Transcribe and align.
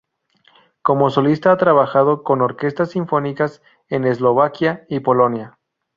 Como 0.81 1.11
solista 1.11 1.51
ha 1.51 1.57
trabajado 1.57 2.23
con 2.23 2.41
orquestas 2.41 2.89
sinfónicas 2.89 3.61
en 3.87 4.05
Eslovaquia 4.05 4.83
y 4.89 5.01
Polonia. 5.01 5.59